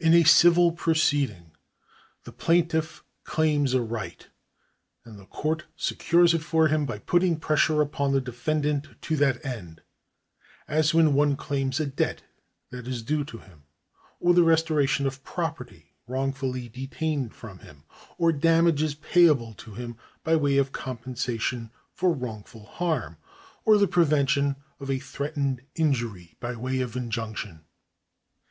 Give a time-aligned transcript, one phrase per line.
[0.00, 1.50] In a civil proceeding
[2.24, 4.26] the plaintiff claims a right,
[5.04, 9.44] and the court secures it for him by putting pressure upon the defendant to that
[9.44, 9.82] end;
[10.66, 12.22] as when one claims a debt
[12.70, 13.64] that is due to him,
[14.20, 17.84] or the restoration of property wrongfully detained from him,
[18.16, 23.18] or damages payable to him by way of compensation for wrongful harm,
[23.66, 27.66] or the prevention of a threatened injury by way of injunction.